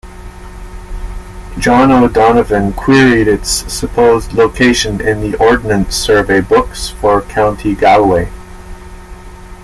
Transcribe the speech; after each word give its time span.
John 1.59 1.91
O'Donovan 1.91 2.73
queried 2.73 3.27
its 3.27 3.71
supposed 3.71 4.33
location 4.33 4.99
in 4.99 5.21
the 5.21 5.37
Ordnance 5.37 5.95
Survey 5.95 6.41
Books 6.41 6.89
for 6.89 7.21
County 7.21 7.75
Galway. 7.75 8.27